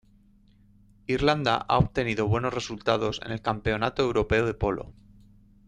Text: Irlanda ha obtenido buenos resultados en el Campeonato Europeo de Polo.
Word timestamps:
Irlanda 1.05 1.57
ha 1.69 1.77
obtenido 1.77 2.25
buenos 2.27 2.55
resultados 2.55 3.21
en 3.23 3.31
el 3.33 3.43
Campeonato 3.43 4.01
Europeo 4.01 4.47
de 4.47 4.55
Polo. 4.55 4.95